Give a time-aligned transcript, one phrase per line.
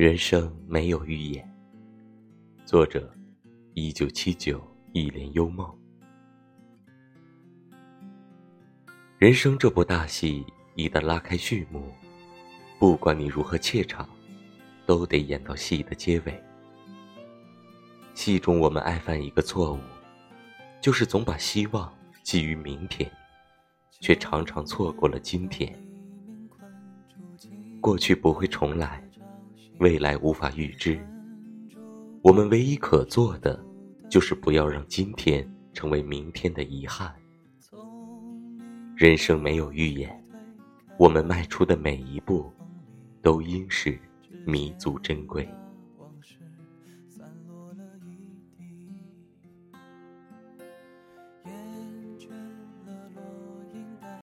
[0.00, 1.46] 人生没有预演。
[2.64, 3.12] 作者：
[3.74, 4.58] 一九七九，
[4.92, 5.70] 一帘幽梦。
[9.18, 10.42] 人生这部大戏
[10.74, 11.92] 一旦拉开序幕，
[12.78, 14.08] 不管你如何怯场，
[14.86, 16.42] 都得演到戏的结尾。
[18.14, 19.80] 戏中我们爱犯一个错误，
[20.80, 21.92] 就是总把希望
[22.22, 23.12] 寄于明天，
[24.00, 25.78] 却常常错过了今天。
[27.82, 29.06] 过去不会重来。
[29.80, 31.00] 未来无法预知，
[32.20, 33.58] 我们唯一可做的，
[34.10, 37.10] 就是不要让今天成为明天的遗憾。
[38.94, 40.22] 人生没有预演，
[40.98, 42.52] 我们迈出的每一步，
[43.22, 43.98] 都应是
[44.46, 45.48] 弥足珍贵。